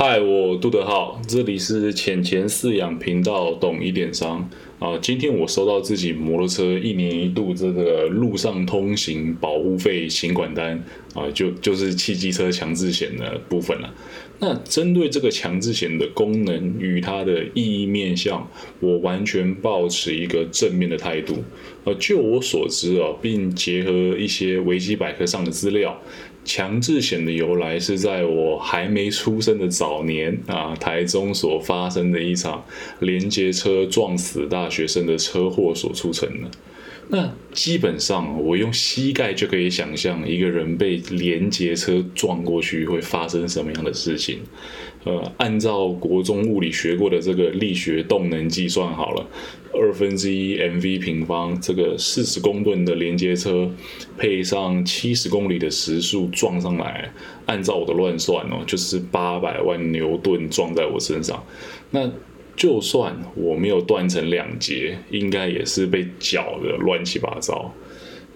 [0.00, 4.96] 嗨，我杜德浩，这里是浅钱饲养频道，懂一点商啊。
[4.98, 10.80] 今天我收到自己摩托车一年一度这个路上通行保护费行管单
[11.14, 13.92] 啊，就就是汽机车强制险的部分了。
[14.38, 21.42] 那针对这个强制险的功能与它的意义面向，我完全保持一个正面的态度。
[21.82, 26.00] 呃，就我所知啊，并结合一些维基百科上的资料。
[26.48, 32.64] 强制险的由来是在我还没出生的早年啊，台中所发生的一场
[33.00, 36.48] 连接车撞死大学生的车祸所促成的。
[37.10, 44.40] 那基本上，我用膝盖就可以想象一个人被连接车撞过去会发生什么样的事情。
[45.04, 49.26] 呃，按照国中物理学过的这个力学动能计算好了，
[49.72, 53.70] 二分之一 mv 平方，这个四十公吨的连接车
[54.18, 57.10] 配上七十公里的时速撞上来，
[57.46, 61.42] 按照我的乱算哦，就是八百万牛顿撞在我身上。
[61.90, 62.10] 那
[62.58, 67.72] 就算我没有断成两截，应该也是被搅的乱七八糟。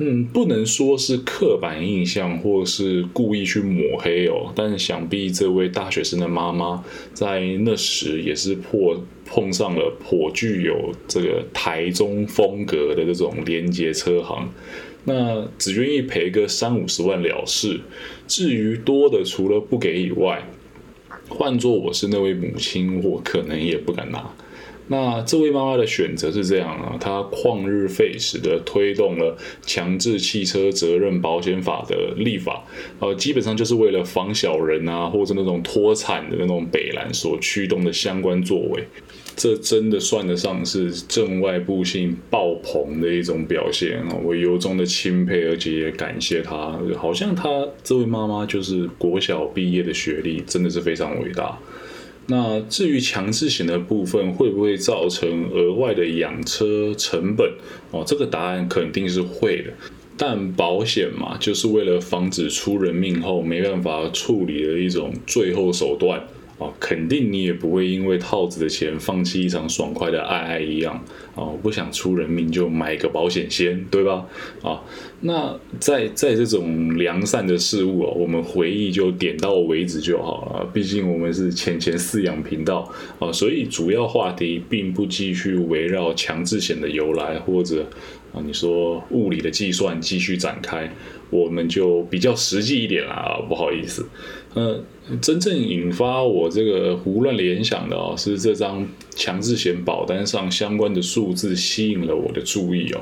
[0.00, 4.52] 嗯，不能说是刻板印象，或是故意去抹黑哦。
[4.56, 6.84] 但想必这位大学生的妈妈
[7.14, 14.48] 在那时也是破碰上了颇具有这个台中风格的这种连接车行，
[15.04, 17.80] 那只愿意赔个三五十万了事。
[18.26, 20.44] 至于多的，除了不给以外，
[21.28, 24.34] 换做我是那位母亲，我可能也不敢拿。
[24.90, 32.64] 那这位妈妈的选择是这样啊，她旷日费时的推动了强制汽车责任保险法的立法，
[32.98, 38.82] 呃，基本上就是为了防小人啊，或者那种脱产的那种北兰所驱动的相关作为，
[39.38, 44.16] 这真的算得上是正外部性爆棚的一种表现啊！
[44.24, 47.48] 我由衷的钦佩，而且也感谢她，好像她
[47.84, 51.56] 这位妈妈就是国小毕业的学历，真的是非常伟大。
[52.26, 57.48] 那至于强制险的部分会不会造成额外的养车成本？
[57.92, 59.70] 哦，这个答案肯定是会的。
[60.16, 66.20] 但保险嘛，就是为了防止出人命后没办法处理的一种最后手段。
[66.58, 71.04] 哦，肯定你也不会因为套子的钱放弃一场爽快的爱爱一样，
[71.36, 74.26] 哦，不想出人命就买个保险先，对吧？
[74.62, 74.82] 啊，
[75.20, 80.68] 那在在这种良善的事物哦，我们回忆就点到为止就好了。
[80.74, 82.90] 毕竟我们是浅浅饲养频道
[83.20, 87.86] 啊，所以主要话题并不继续围绕强制险的由来或者
[88.32, 90.92] 啊你说物理的计算继续展开，
[91.30, 94.06] 我们就比较实际一点啦啊，不好意思。
[94.54, 94.82] 呃，
[95.20, 103.00] 真正引发我这个胡乱联想的哦，是这张强制险保单上相关的数字吸引了我的注意哦。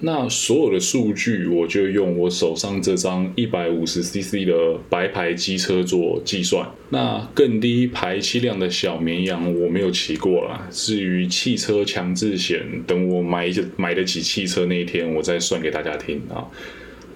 [0.00, 6.68] 那所有的数据，我就用我手上这张一百五十 CC 的白牌机车做计算。
[6.90, 10.68] 那更低排气量的小绵羊我没有骑过了。
[10.70, 16.46] 至于汽车强制险，等我买买得起汽车那一天，我再算给大家听啊。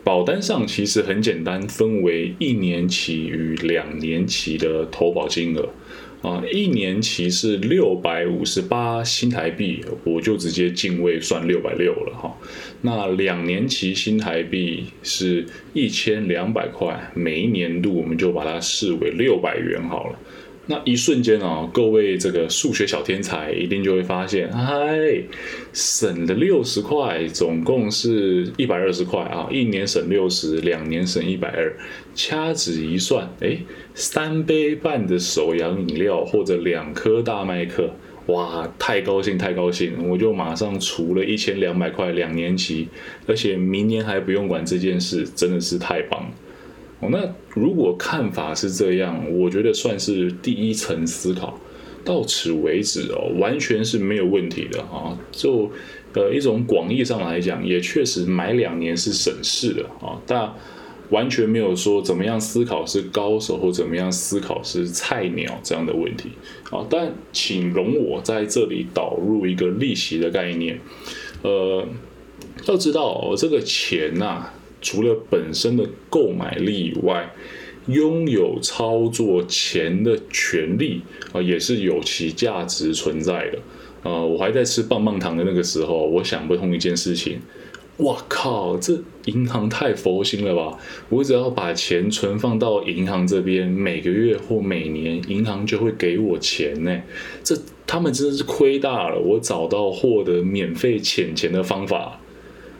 [0.04, 5.68] 保单上其实很简单，分为一年期与两年期的投保金额
[6.22, 6.42] 啊。
[6.52, 12.36] 一年期是六百五十八新台币，我就直接进位算六百六了哈。
[12.80, 20.18] 那两年期新台币是一千两百块，每一年度我们就把它视为六百元好了。
[20.72, 25.22] 那一瞬间啊，各位这个数学小天才一定就会发现，嗨，
[25.75, 29.47] 省了六十块，总共是一百二十块啊！
[29.50, 31.77] 一年省六十，两年省一百二，
[32.15, 33.59] 掐指一算，哎，
[33.94, 37.91] 三杯半的手摇饮料或者两颗大麦克，
[38.28, 40.09] 哇，太高兴太高兴！
[40.09, 42.89] 我就马上除了一千两百块两年期，
[43.27, 46.31] 而且明年还不用管这件事，真的是太棒了。
[47.10, 51.58] 那如果看法是这样，我觉得算是第一层思考，
[52.04, 55.18] 到此为止哦，完全是没有问题的啊。
[55.32, 55.70] 就
[56.14, 60.52] 呃一种广义上来讲，也确实买两年是省事的啊，但
[61.10, 66.30] 完全没有说怎么样思考是高手或怎么样思考是菜鸟这样的问题
[66.71, 66.86] 啊。
[66.88, 70.78] 但请容我在这里导入一个利息的概念，
[71.42, 71.86] 呃，
[72.66, 74.48] 要知道哦这个钱呐。
[74.82, 77.32] 除了本身的购买力以外，
[77.86, 81.00] 拥有操作钱的权利
[81.32, 83.58] 啊，也是有其价值存在的。
[84.02, 87.40] 呃，我还在吃棒棒糖的那个时候，我想不通一件事情。
[87.98, 90.76] 哇靠，这银行太佛心了吧！
[91.08, 97.02] 我只要把钱存放到银行这边，每个月或每年，银行就会给我钱呢。
[97.44, 97.56] 这
[97.86, 99.20] 他们真的是亏大了。
[99.20, 102.18] 我找到获得免费钱钱的方法。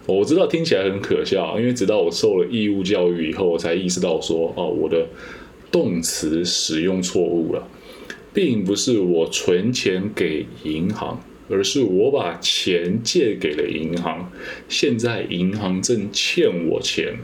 [0.07, 5.07] 我知道听起来很可笑，因为直到我受了义务教育以后，我才意识到说，哦，我的
[5.71, 7.69] 动词使用错误了。
[8.35, 14.33] 并不是我存钱给银行，而是我把钱借给了银行，
[14.71, 17.15] 现在银行正欠我钱。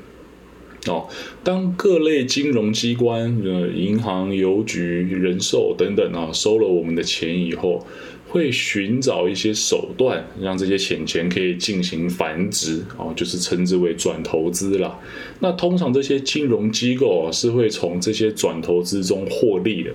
[0.87, 1.09] 哦，
[1.43, 7.87] 当各类金融机关，呃，银行、邮局、人寿等等啊，收了我们的钱以后，
[8.29, 14.99] 会寻找一些手段，让这些钱钱可以进行繁殖，哦，就是称之为转投资啦。
[15.41, 19.91] 那通常这些金融机构啊，是会从这些转投资中获利的。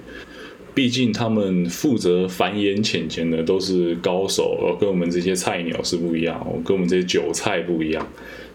[0.75, 8.07] 毕竟他们负责繁衍钱钱的都是高手，哦，跟我们这些菜鸟是不一样，跟我们这些韭菜不一样。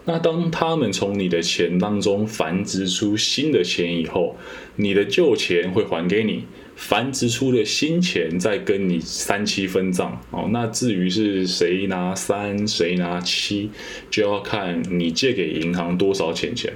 [0.03, 4.35] 那当他们从你的钱当中繁殖出新的钱以后，
[4.75, 6.43] 你的旧钱会还给你，
[6.79, 10.47] 繁殖出的新钱再跟你三七分账哦。
[10.49, 13.69] 那至于是谁拿三，谁拿七，
[14.09, 16.73] 就要看你借给银行多少钱钱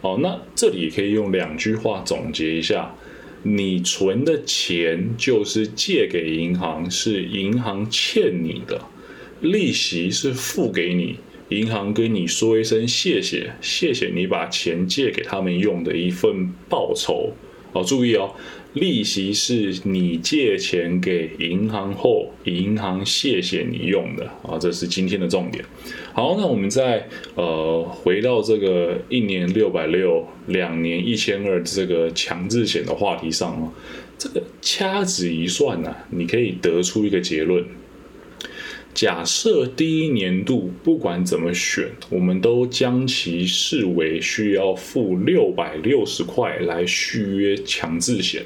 [0.00, 0.18] 哦。
[0.22, 2.94] 那这里可以用两句话总结一下：
[3.42, 8.80] 你存的钱就是借给银行，是银行欠你的，
[9.42, 11.18] 利息是付给你。
[11.50, 17.34] 银行跟你说一声谢谢，谢谢你把钱借给他们用的一份报酬。
[17.74, 18.30] 哦，注意哦，
[18.74, 25.62] 利息是你借钱给银行后，银行谢谢你用的啊，这是今天的重点。
[26.12, 33.72] 好，那我们再呃回到这个一年六百六，两年一千二这个强制险的话题上啊，
[34.16, 37.64] 这个掐指一算呢，你可以得出一个结论。
[38.94, 48.44] 假设第一年度不管怎么选，我们都将其视为需要付六百六十块来续约强制险。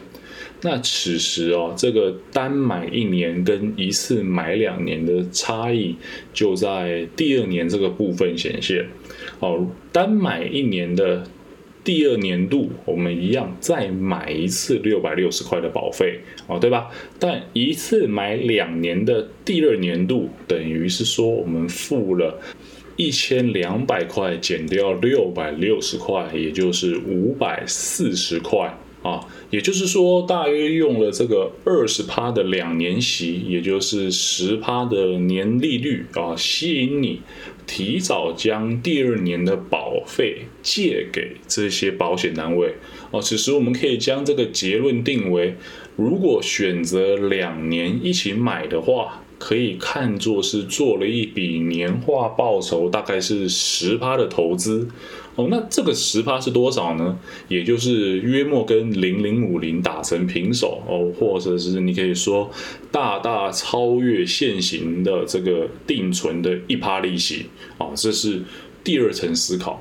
[0.63, 5.95] 那此时哦，这个单买一年跟一次买两年的差异
[6.33, 8.87] 就在第二年这个部分显现。
[9.41, 11.25] 哦，单买一年的。
[11.89, 16.91] 第二年度我们一样再买一次六百六十块的保费哦，对吧？
[17.19, 22.39] 但一次买两年的第二年度，等于是说我们付了
[22.97, 29.21] 一千两百块减掉六百六十块，也就是五百四十块啊。
[29.51, 37.21] 也就是说，大约用了这个二十趴的两年息，也就是十趴的年利率啊，吸引你。
[37.67, 42.77] 提早将第二年的保费借给这些保险单位
[43.11, 43.21] 哦。
[43.21, 45.55] 此时我们可以将这个结论定为：
[45.95, 54.89] 如果选择两年一起买的话，可以看作是做了一笔年化报酬，大概是十趴的投资。
[55.39, 57.17] 哦，那这个十趴是多少呢？
[57.47, 62.51] 也就是约莫跟零零五零打成平手哦，或者是你可以说
[62.91, 67.47] 大大超越现行的这个定存的一趴利息
[67.79, 68.43] 哦，这是
[68.83, 69.81] 第二层思考。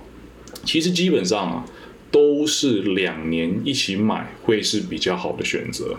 [0.63, 1.65] 其实基本上啊，
[2.11, 5.97] 都是两年一起买会是比较好的选择。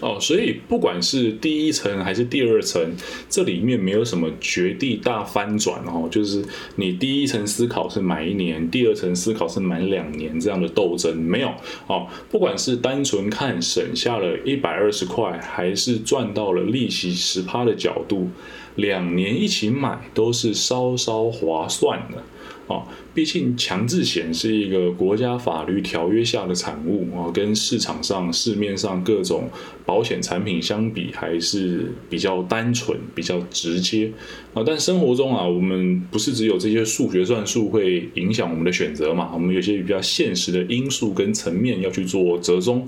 [0.00, 2.80] 哦，所以不管是第一层还是第二层，
[3.28, 6.42] 这里面没有什么绝地大翻转哦，就是
[6.76, 11.52] 你第一层思考是买一年，第二层思考是买两年这样的斗争没有
[11.88, 12.06] 哦。
[12.30, 18.30] 不管是单纯看省下了一百二十块，还是赚到了利息十趴的角度，
[18.76, 22.22] 两年一起买都是稍稍划算的。
[22.70, 29.50] 啊，毕竟强制险是一个国家法律条约下的产物啊，跟市场上市面上各种
[29.84, 34.12] 保险产品相比，还是比较单纯、比较直接
[34.54, 34.62] 啊。
[34.64, 39.32] 但生活中啊，我们不是只有这些数学算术会影响我们的选择嘛？
[39.34, 42.86] 我们有些比较现实的因素跟层面要去做折中。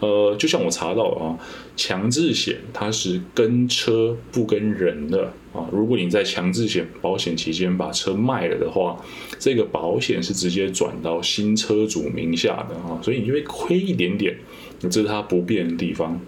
[0.00, 1.38] 呃，就像我查到啊，
[1.76, 5.32] 强制险它是跟车不跟人的。
[5.52, 8.96] 啊，如果你在强制险保险期间把车卖了的话，
[9.38, 14.36] 这个保险是直接转到新车主名下的啊，所以你就会亏一点点，
[14.78, 16.20] 这是它不变的地方。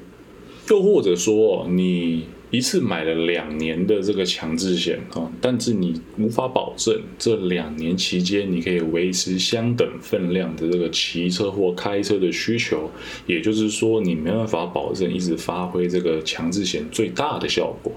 [0.69, 12.91] 又或者说，你一次买了两年的这个强制险啊，但是你无法保证这两年期间你可以维持相等分量的这个骑车或开车的需求，
[13.27, 17.93] 也就是说，你没办法保证一直发挥这个强制险最大的效果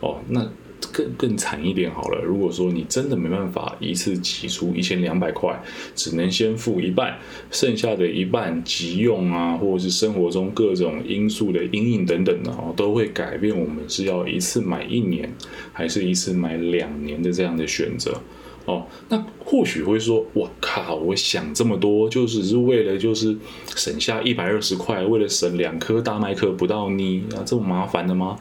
[0.00, 0.46] 哦，那。
[0.92, 5.58] 更更惨一点好了，如果说你真的没办法一次挤出一千两百块，
[5.94, 7.18] 只能先付一半，
[7.50, 15.32] 剩下的一半急用啊，或者是生活中各种因素的阴影等等的哦，都会改变我们是要一次买一年，
[15.72, 18.20] 还是一次买两年的这样的选择
[18.66, 18.86] 哦。
[19.08, 23.36] 那或许会说，我靠，我想这么多，就只是为了就是
[23.74, 28.38] 省下一百二十块，为了省两颗大麦克不到你啊，这么麻烦的吗？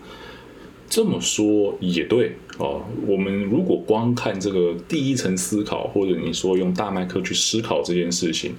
[0.96, 2.82] 这么说也对哦。
[3.06, 8.54] 我们如果光看这个第一层思考，或者你说用大麦克去思考这件事情，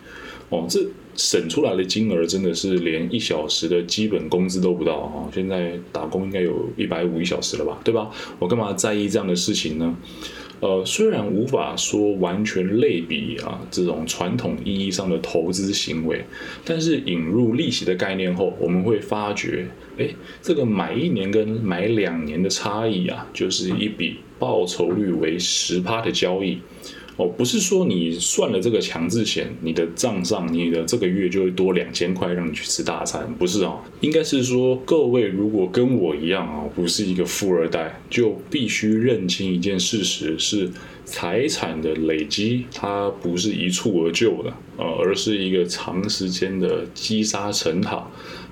[0.50, 5.24] 哦，这省出来的金额真的是连一小时的基本工资都不到啊！
[5.32, 8.10] 现在打工应该有一百五一小时了吧，对吧？
[8.38, 9.96] 我干嘛在意这样的事情呢？
[10.60, 16.24] 呃，虽然无法说完全类比啊，这种传统意义上的投资行为，
[16.64, 19.66] 但是引入利息的概念后，我们会发觉，
[19.98, 20.08] 哎，
[20.40, 26.58] 这个买一年跟买两年的差异啊，就是一笔报酬率为十趴的交易。
[27.16, 40.70] 哦，不是说你算了这个强制险，你的账上你的这个月就会多两千块让你去吃大餐，不是哦，应该是说各位如果跟我一样啊，不是一个富二代，就必须认清一件事实，是
[41.06, 48.06] 财产的累积它不是一蹴而就的，呃，而是一个长时间的积沙成塔。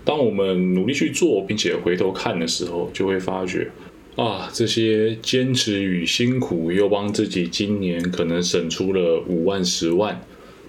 [0.07, 3.71] 当我们努力去做，并且回头看的时候，就会发觉。
[4.17, 10.25] 啊，这些坚持与辛苦，又帮自己今年可能省出了五万、十万，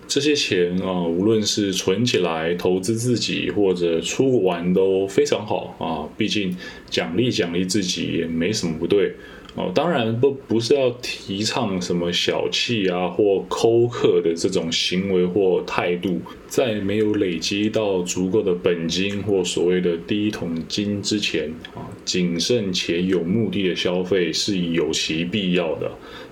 [0.07, 6.09] 这些钱啊，无论是存起来投资自己，或者出玩都非常好啊。
[6.17, 6.57] 毕竟
[6.89, 9.13] 奖励奖励自己也没什么不对。
[9.55, 25.89] 哦，当然不不是要提倡什么小气啊或抠客的这种行为或态度，在没有累积到足够的本金或所谓的第一桶金之前啊，谨慎且有目的的消费是有其必要的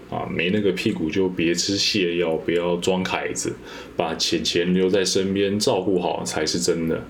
[0.09, 3.53] 啊，没那个屁股就别吃泻药，不要装凯子，
[3.95, 7.01] 把钱钱留在身边照顾好才是真的。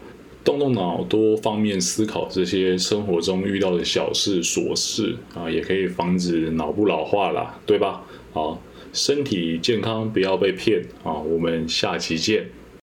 [0.44, 8.04] 动动脑，多方面思考这些生活中遇到的小事琐事啊，也可以防止脑部老化啦，对吧？
[8.34, 11.14] 好，身体健康，不要被骗啊！
[11.14, 12.48] 我们下期见。